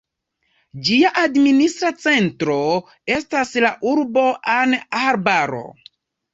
Ĝia 0.87 1.11
administra 1.23 1.91
centro 2.07 2.57
estas 3.19 3.55
la 3.67 3.73
urbo 3.93 4.27
An-Arbaro. 4.59 5.65